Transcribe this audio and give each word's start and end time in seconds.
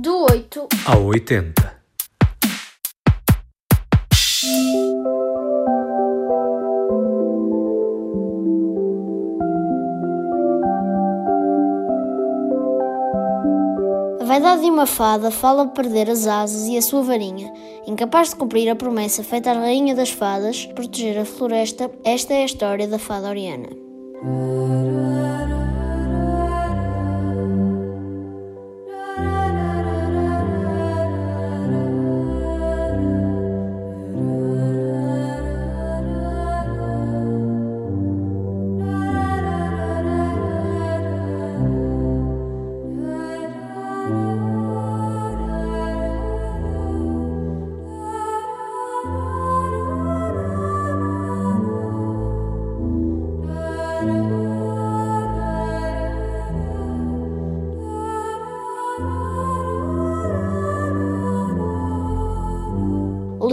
Do 0.00 0.26
8 0.30 0.68
ao 0.86 1.06
80. 1.06 1.50
A 14.20 14.24
vaidade 14.24 14.62
de 14.62 14.70
uma 14.70 14.86
fada 14.86 15.32
fala 15.32 15.66
perder 15.66 16.08
as 16.08 16.28
asas 16.28 16.68
e 16.68 16.76
a 16.76 16.82
sua 16.82 17.02
varinha. 17.02 17.52
Incapaz 17.84 18.28
de 18.28 18.36
cumprir 18.36 18.68
a 18.68 18.76
promessa 18.76 19.24
feita 19.24 19.50
à 19.50 19.54
rainha 19.54 19.96
das 19.96 20.10
fadas, 20.10 20.64
proteger 20.66 21.18
a 21.18 21.24
floresta, 21.24 21.90
esta 22.04 22.34
é 22.34 22.42
a 22.42 22.46
história 22.46 22.86
da 22.86 23.00
fada 23.00 23.28
Oriana. 23.28 23.68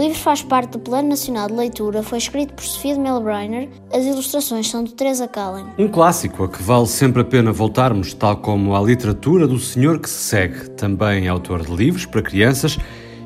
Livro 0.06 0.18
faz 0.20 0.40
parte 0.40 0.70
do 0.70 0.78
Plano 0.78 1.08
Nacional 1.08 1.48
de 1.48 1.54
Leitura, 1.54 2.02
foi 2.02 2.18
escrito 2.18 2.54
por 2.54 2.64
Sofia 2.64 2.94
de 2.94 3.00
Melbreiner, 3.00 3.68
as 3.92 4.04
ilustrações 4.04 4.68
são 4.68 4.84
de 4.84 4.94
Teresa 4.94 5.26
Cullen. 5.26 5.66
Um 5.76 5.88
clássico 5.88 6.44
a 6.44 6.48
que 6.48 6.62
vale 6.62 6.86
sempre 6.86 7.22
a 7.22 7.24
pena 7.24 7.50
voltarmos, 7.50 8.14
tal 8.14 8.36
como 8.36 8.76
a 8.76 8.80
literatura 8.80 9.48
do 9.48 9.58
Senhor 9.58 9.98
que 9.98 10.08
se 10.08 10.18
segue, 10.18 10.70
também 10.70 11.26
autor 11.26 11.64
de 11.64 11.74
livros 11.74 12.06
para 12.06 12.22
crianças 12.22 12.78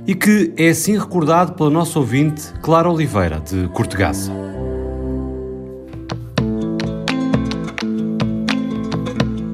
e 0.06 0.14
que 0.14 0.54
é 0.56 0.70
assim 0.70 0.98
recordado 0.98 1.52
pela 1.52 1.68
nossa 1.68 1.98
ouvinte 1.98 2.50
Clara 2.62 2.90
Oliveira, 2.90 3.40
de 3.40 3.68
Cortegaça. 3.68 4.32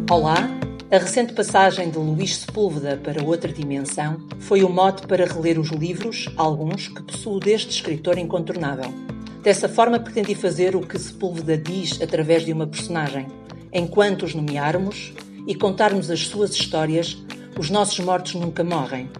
Olá! 0.08 0.55
A 0.88 0.98
recente 0.98 1.32
passagem 1.32 1.90
de 1.90 1.98
Luís 1.98 2.36
Sepúlveda 2.36 2.96
para 2.96 3.24
outra 3.24 3.52
dimensão 3.52 4.20
foi 4.38 4.62
o 4.62 4.68
mote 4.68 5.04
para 5.04 5.26
reler 5.26 5.58
os 5.58 5.70
livros, 5.70 6.28
alguns, 6.36 6.86
que 6.86 7.02
possuo 7.02 7.40
deste 7.40 7.70
escritor 7.70 8.16
incontornável. 8.16 8.94
Dessa 9.42 9.68
forma 9.68 9.98
pretendi 9.98 10.36
fazer 10.36 10.76
o 10.76 10.86
que 10.86 10.96
Sepúlveda 10.96 11.58
diz 11.58 12.00
através 12.00 12.44
de 12.44 12.52
uma 12.52 12.68
personagem. 12.68 13.26
Enquanto 13.72 14.22
os 14.22 14.32
nomearmos 14.32 15.12
e 15.44 15.56
contarmos 15.56 16.08
as 16.08 16.20
suas 16.28 16.52
histórias, 16.52 17.20
os 17.58 17.68
nossos 17.68 17.98
mortos 17.98 18.34
nunca 18.34 18.62
morrem. 18.62 19.10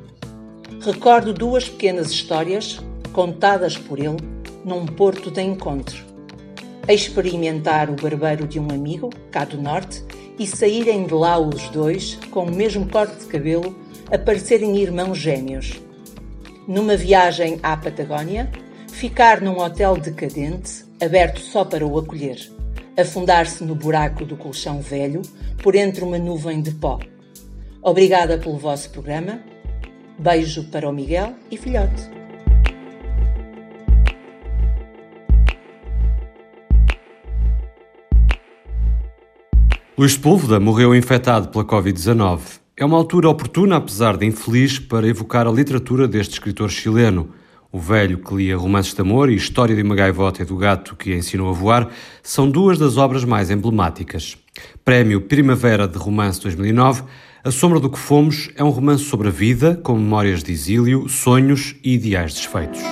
Recordo 0.80 1.34
duas 1.34 1.68
pequenas 1.68 2.12
histórias, 2.12 2.78
contadas 3.12 3.76
por 3.76 3.98
ele, 3.98 4.18
num 4.64 4.86
porto 4.86 5.32
de 5.32 5.42
encontro. 5.42 5.98
Experimentar 6.88 7.90
o 7.90 7.96
barbeiro 7.96 8.46
de 8.46 8.60
um 8.60 8.70
amigo, 8.70 9.10
cá 9.32 9.44
do 9.44 9.60
norte, 9.60 10.04
e 10.38 10.46
saírem 10.46 11.06
de 11.06 11.14
lá 11.14 11.38
os 11.38 11.68
dois, 11.68 12.18
com 12.30 12.44
o 12.44 12.54
mesmo 12.54 12.88
corte 12.88 13.16
de 13.16 13.26
cabelo, 13.26 13.74
a 14.10 14.18
parecerem 14.18 14.76
irmãos 14.76 15.18
gêmeos. 15.18 15.80
Numa 16.66 16.96
viagem 16.96 17.58
à 17.62 17.76
Patagónia, 17.76 18.50
ficar 18.92 19.40
num 19.40 19.58
hotel 19.58 19.96
decadente, 19.96 20.84
aberto 21.00 21.40
só 21.40 21.64
para 21.64 21.86
o 21.86 21.98
acolher, 21.98 22.38
afundar-se 22.96 23.62
no 23.64 23.74
buraco 23.74 24.24
do 24.24 24.36
colchão 24.36 24.80
velho, 24.80 25.22
por 25.62 25.74
entre 25.74 26.04
uma 26.04 26.18
nuvem 26.18 26.60
de 26.60 26.72
pó. 26.72 26.98
Obrigada 27.82 28.38
pelo 28.38 28.58
vosso 28.58 28.90
programa. 28.90 29.40
Beijo 30.18 30.64
para 30.64 30.88
o 30.88 30.92
Miguel 30.92 31.34
e 31.50 31.56
filhote. 31.56 32.15
Luís 39.98 40.12
Sepúlveda 40.12 40.60
morreu 40.60 40.94
infectado 40.94 41.48
pela 41.48 41.64
Covid-19. 41.64 42.40
É 42.76 42.84
uma 42.84 42.98
altura 42.98 43.30
oportuna, 43.30 43.76
apesar 43.76 44.18
de 44.18 44.26
infeliz, 44.26 44.78
para 44.78 45.08
evocar 45.08 45.46
a 45.46 45.50
literatura 45.50 46.06
deste 46.06 46.34
escritor 46.34 46.68
chileno. 46.68 47.30
O 47.72 47.78
velho 47.78 48.18
que 48.18 48.34
lia 48.34 48.58
romances 48.58 48.92
de 48.92 49.00
amor 49.00 49.30
e 49.30 49.34
História 49.34 49.74
de 49.74 49.80
uma 49.80 49.94
gaivota 49.94 50.42
e 50.42 50.44
do 50.44 50.54
gato 50.54 50.94
que 50.96 51.14
a 51.14 51.16
ensinou 51.16 51.48
a 51.48 51.52
voar 51.52 51.88
são 52.22 52.50
duas 52.50 52.78
das 52.78 52.98
obras 52.98 53.24
mais 53.24 53.50
emblemáticas. 53.50 54.36
Prémio 54.84 55.22
Primavera 55.22 55.88
de 55.88 55.96
Romance 55.96 56.42
2009, 56.42 57.02
A 57.42 57.50
Sombra 57.50 57.80
do 57.80 57.88
que 57.88 57.98
Fomos 57.98 58.50
é 58.54 58.62
um 58.62 58.68
romance 58.68 59.04
sobre 59.04 59.28
a 59.28 59.30
vida, 59.30 59.80
com 59.82 59.94
memórias 59.94 60.42
de 60.42 60.52
exílio, 60.52 61.08
sonhos 61.08 61.74
e 61.82 61.94
ideais 61.94 62.34
desfeitos. 62.34 62.82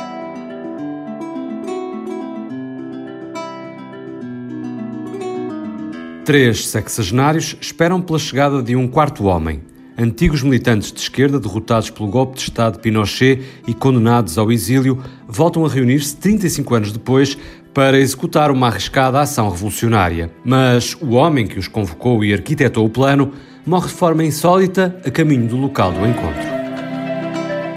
Três 6.25 6.69
sexagenários 6.69 7.55
esperam 7.61 8.01
pela 8.01 8.19
chegada 8.19 8.63
de 8.63 8.75
um 8.75 8.89
quarto 8.89 9.25
homem. 9.25 9.61
Antigos 9.97 10.43
militantes 10.43 10.91
de 10.91 10.99
esquerda, 10.99 11.39
derrotados 11.39 11.91
pelo 11.91 12.09
golpe 12.09 12.37
de 12.37 12.41
Estado 12.45 12.75
de 12.75 12.79
Pinochet 12.79 13.43
e 13.69 13.75
condenados 13.75 14.39
ao 14.39 14.51
exílio, 14.51 14.99
voltam 15.29 15.67
a 15.67 15.69
reunir-se 15.69 16.17
35 16.17 16.75
anos 16.75 16.93
depois 16.93 17.37
para 17.75 17.99
executar 17.99 18.51
uma 18.51 18.69
arriscada 18.69 19.21
ação 19.21 19.51
revolucionária. 19.51 20.31
Mas 20.43 20.97
o 20.99 21.11
homem 21.11 21.47
que 21.47 21.59
os 21.59 21.69
convocou 21.69 22.25
e 22.25 22.33
arquitetou 22.33 22.87
o 22.87 22.91
plano 22.91 23.33
morre 23.67 23.89
de 23.89 23.95
forma 23.95 24.25
insólita 24.25 24.99
a 25.05 25.11
caminho 25.11 25.47
do 25.47 25.59
local 25.59 25.93
do 25.93 26.07
encontro. 26.07 26.55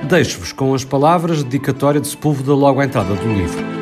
Deixo-vos 0.08 0.54
com 0.54 0.74
as 0.74 0.86
palavras 0.86 1.44
dedicatória 1.44 2.00
de 2.00 2.08
Sepúlveda 2.08 2.54
logo 2.54 2.80
à 2.80 2.86
entrada 2.86 3.14
do 3.14 3.34
livro. 3.34 3.77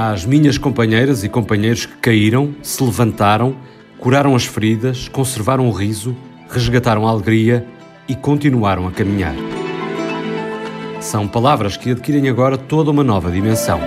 Às 0.00 0.24
minhas 0.24 0.56
companheiras 0.56 1.24
e 1.24 1.28
companheiros 1.28 1.84
que 1.84 1.96
caíram, 1.96 2.54
se 2.62 2.80
levantaram, 2.84 3.56
curaram 3.98 4.36
as 4.36 4.44
feridas, 4.44 5.08
conservaram 5.08 5.68
o 5.68 5.72
riso, 5.72 6.16
resgataram 6.48 7.04
a 7.04 7.10
alegria 7.10 7.66
e 8.08 8.14
continuaram 8.14 8.86
a 8.86 8.92
caminhar. 8.92 9.34
São 11.00 11.26
palavras 11.26 11.76
que 11.76 11.90
adquirem 11.90 12.28
agora 12.28 12.56
toda 12.56 12.92
uma 12.92 13.02
nova 13.02 13.28
dimensão. 13.28 13.80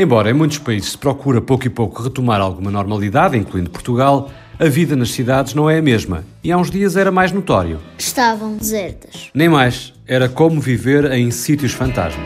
Embora 0.00 0.30
em 0.30 0.32
muitos 0.32 0.58
países 0.58 0.90
se 0.90 0.98
procura 0.98 1.40
pouco 1.40 1.66
e 1.66 1.68
pouco 1.68 2.00
retomar 2.00 2.40
alguma 2.40 2.70
normalidade, 2.70 3.36
incluindo 3.36 3.68
Portugal, 3.68 4.30
a 4.56 4.66
vida 4.66 4.94
nas 4.94 5.10
cidades 5.10 5.54
não 5.54 5.68
é 5.68 5.78
a 5.78 5.82
mesma 5.82 6.24
e 6.42 6.52
há 6.52 6.56
uns 6.56 6.70
dias 6.70 6.96
era 6.96 7.10
mais 7.10 7.32
notório. 7.32 7.80
Estavam 7.98 8.56
desertas. 8.56 9.28
Nem 9.34 9.48
mais, 9.48 9.92
era 10.06 10.28
como 10.28 10.60
viver 10.60 11.10
em 11.10 11.32
sítios 11.32 11.72
fantasma. 11.72 12.22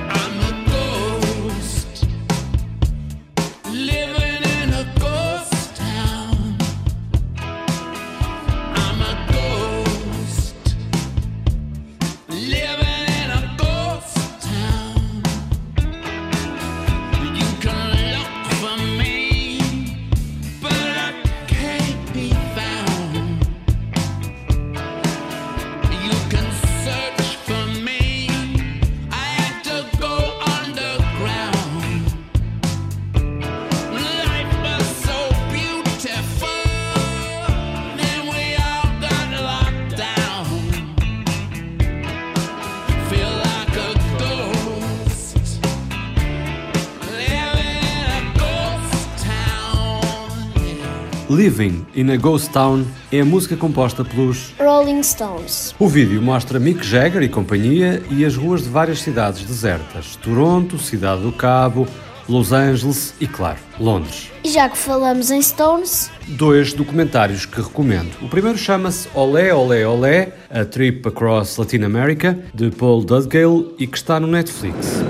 Living 51.32 51.86
in 51.94 52.10
a 52.10 52.16
Ghost 52.18 52.50
Town 52.50 52.84
é 53.10 53.20
a 53.20 53.24
música 53.24 53.56
composta 53.56 54.04
pelos 54.04 54.52
Rolling 54.60 55.02
Stones. 55.02 55.74
O 55.78 55.88
vídeo 55.88 56.20
mostra 56.20 56.60
Mick 56.60 56.86
Jagger 56.86 57.22
e 57.22 57.28
companhia 57.28 58.02
e 58.10 58.22
as 58.22 58.36
ruas 58.36 58.64
de 58.64 58.68
várias 58.68 59.00
cidades 59.00 59.42
desertas: 59.42 60.14
Toronto, 60.16 60.76
Cidade 60.76 61.22
do 61.22 61.32
Cabo, 61.32 61.88
Los 62.28 62.52
Angeles 62.52 63.14
e, 63.18 63.26
claro, 63.26 63.58
Londres. 63.80 64.30
E 64.44 64.50
já 64.50 64.68
que 64.68 64.76
falamos 64.76 65.30
em 65.30 65.40
Stones, 65.40 66.10
dois 66.28 66.74
documentários 66.74 67.46
que 67.46 67.62
recomendo. 67.62 68.12
O 68.20 68.28
primeiro 68.28 68.58
chama-se 68.58 69.08
Olé, 69.14 69.54
Olé, 69.54 69.86
Olé, 69.86 70.34
A 70.50 70.66
Trip 70.66 71.08
Across 71.08 71.56
Latin 71.56 71.84
America, 71.84 72.38
de 72.52 72.70
Paul 72.70 73.04
Dudgale 73.04 73.74
e 73.78 73.86
que 73.86 73.96
está 73.96 74.20
no 74.20 74.26
Netflix. 74.26 75.02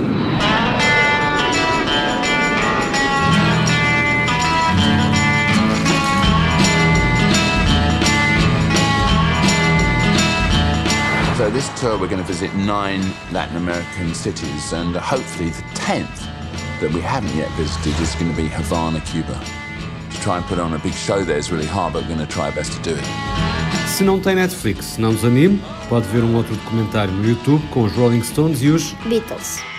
This 11.62 11.80
tour 11.80 11.98
we're 11.98 12.08
going 12.08 12.20
to 12.20 12.26
visit 12.26 12.52
nine 12.54 13.02
Latin 13.30 13.56
American 13.56 14.14
cities 14.14 14.72
and 14.72 14.96
hopefully 14.96 15.50
the 15.50 15.62
10th 15.74 16.18
that 16.80 16.90
we 16.92 17.00
haven't 17.00 17.34
yet 17.36 17.50
visited 17.52 17.98
is 18.00 18.14
going 18.16 18.30
to 18.30 18.36
be 18.36 18.48
Havana, 18.48 19.00
Cuba. 19.02 19.40
To 20.10 20.20
try 20.20 20.38
and 20.38 20.46
put 20.46 20.58
on 20.58 20.74
a 20.74 20.78
big 20.78 20.94
show 20.94 21.22
there 21.24 21.36
is 21.36 21.52
really 21.52 21.66
hard, 21.66 21.92
but 21.92 22.02
we're 22.02 22.14
going 22.14 22.26
to 22.26 22.32
try 22.32 22.46
our 22.46 22.52
best 22.52 22.72
to 22.72 22.82
do 22.82 22.96
it. 22.96 23.04
Se 23.86 24.02
não 24.02 24.18
tem 24.18 24.34
Netflix, 24.34 24.98
não 24.98 25.14
desanime, 25.14 25.62
pode 25.88 26.08
ver 26.08 26.24
um 26.24 26.34
outro 26.34 26.56
documentário 26.56 27.12
no 27.12 27.28
YouTube 27.28 27.64
com 27.68 27.84
os 27.84 27.92
Rolling 27.92 28.22
Stones 28.22 28.62
e 28.62 28.68
os 28.68 28.92
Beatles. 29.04 29.71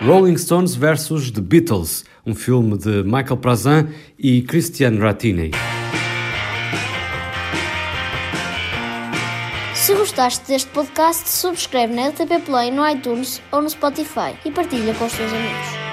Rolling 0.00 0.36
Stones 0.36 0.76
vs 0.76 1.32
The 1.32 1.40
Beatles, 1.40 2.04
um 2.24 2.32
filme 2.32 2.78
de 2.78 3.02
Michael 3.02 3.36
Prazan 3.38 3.88
e 4.16 4.42
Christian 4.42 4.98
Rattini. 4.98 5.50
Se 9.74 9.94
gostaste 9.94 10.46
deste 10.46 10.70
podcast, 10.70 11.28
subscreve 11.28 11.94
na 11.94 12.02
LTP 12.02 12.40
Play, 12.40 12.70
no 12.70 12.88
iTunes 12.88 13.42
ou 13.50 13.60
no 13.60 13.68
Spotify 13.68 14.36
e 14.44 14.52
partilha 14.52 14.94
com 14.94 15.06
os 15.06 15.12
teus 15.12 15.32
amigos. 15.32 15.87